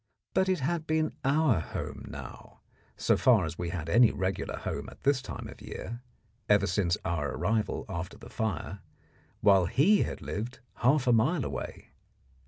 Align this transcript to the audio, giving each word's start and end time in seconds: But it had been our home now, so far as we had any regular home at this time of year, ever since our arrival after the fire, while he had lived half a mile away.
But 0.33 0.49
it 0.49 0.61
had 0.61 0.87
been 0.87 1.13
our 1.23 1.59
home 1.59 2.05
now, 2.09 2.61
so 2.97 3.15
far 3.15 3.45
as 3.45 3.59
we 3.59 3.69
had 3.69 3.87
any 3.87 4.09
regular 4.09 4.57
home 4.57 4.89
at 4.89 5.01
this 5.03 5.21
time 5.21 5.47
of 5.47 5.61
year, 5.61 6.01
ever 6.49 6.65
since 6.65 6.97
our 7.05 7.35
arrival 7.35 7.85
after 7.87 8.17
the 8.17 8.27
fire, 8.31 8.79
while 9.41 9.67
he 9.67 10.01
had 10.01 10.19
lived 10.23 10.57
half 10.77 11.05
a 11.05 11.13
mile 11.13 11.45
away. 11.45 11.91